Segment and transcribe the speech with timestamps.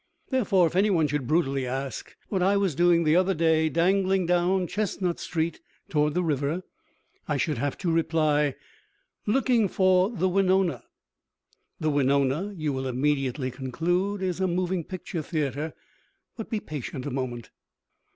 [0.31, 4.25] Therefore, if any one should brutally ask what I was doing the other day dangling
[4.25, 6.63] down Chestnut Street toward the river,
[7.27, 8.55] I should have to reply,
[9.27, 10.81] "Looking for the Wenonah."
[11.79, 15.75] The Wenonah, you will immediately conclude, is a moving picture theater.
[16.35, 17.51] But be patient a moment.